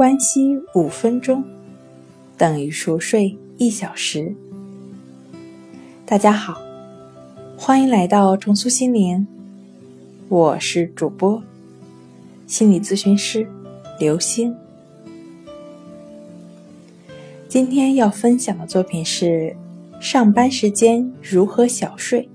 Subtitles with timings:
[0.00, 1.44] 关息五分钟
[2.38, 4.34] 等于熟睡一小时。
[6.06, 6.58] 大家好，
[7.54, 9.26] 欢迎来到重塑心灵，
[10.30, 11.42] 我是主播
[12.46, 13.46] 心理咨询师
[13.98, 14.56] 刘星。
[17.46, 19.54] 今天要分享的作品是：
[20.00, 22.26] 上班时间如何小睡？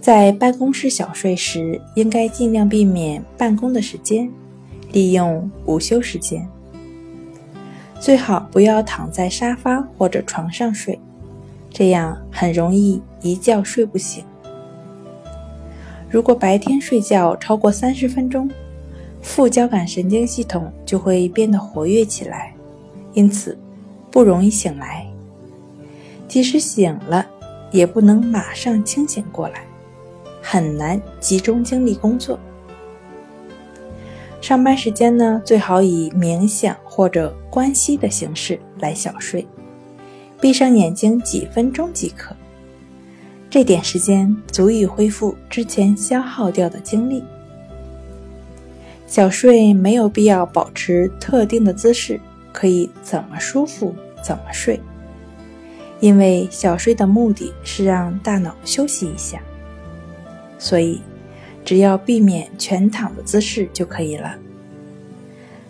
[0.00, 4.28] 在办公室小睡时，应该尽量避免办公的时间。
[4.96, 6.48] 利用午休时间，
[8.00, 10.98] 最好不要躺在沙发或者床上睡，
[11.68, 14.24] 这样很容易一觉睡不醒。
[16.08, 18.50] 如果白天睡觉超过三十分钟，
[19.20, 22.54] 副交感神经系统就会变得活跃起来，
[23.12, 23.58] 因此
[24.10, 25.06] 不容易醒来。
[26.26, 27.26] 即使醒了，
[27.70, 29.66] 也不能马上清醒过来，
[30.40, 32.38] 很难集中精力工作。
[34.46, 39.44] 上班时间呢，最好以冥想或者关息的形式来小睡，
[40.40, 42.32] 闭上眼睛几分钟即可。
[43.50, 47.24] 这点时间足以恢复之前消耗掉的精力。
[49.08, 52.20] 小睡没有必要保持特定的姿势，
[52.52, 54.80] 可以怎么舒服怎么睡，
[55.98, 59.40] 因为小睡的目的是让大脑休息一下，
[60.56, 61.00] 所以。
[61.66, 64.36] 只要避免全躺的姿势就可以了。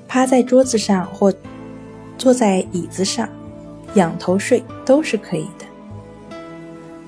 [0.06, 1.32] 趴在桌子上或
[2.18, 3.26] 坐在椅子上，
[3.94, 6.36] 仰头睡都是可以的。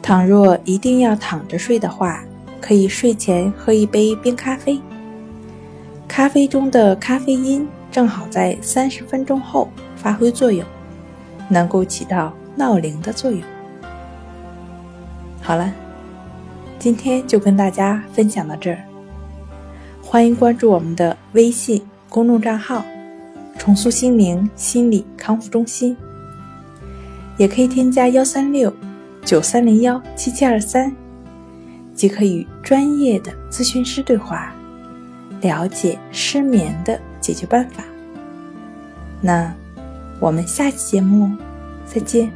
[0.02, 2.24] 倘若一定要躺着睡的话，
[2.62, 4.80] 可以睡前喝一杯冰咖啡。
[6.08, 10.64] 咖啡中的咖啡因正好在三十分钟后发挥作用，
[11.50, 13.42] 能够起到闹铃的作用。
[15.42, 15.70] 好了。
[16.78, 18.78] 今天就跟大家分享到这儿，
[20.00, 22.84] 欢迎关注我们的微信公众账号
[23.58, 25.96] “重塑心灵心理康复中心”，
[27.36, 28.72] 也可以添加幺三六
[29.24, 30.94] 九三零幺七七二三，
[31.94, 34.54] 即可与专业的咨询师对话，
[35.40, 37.82] 了解失眠的解决办法。
[39.20, 39.52] 那
[40.20, 41.28] 我们下期节目
[41.84, 42.30] 再见。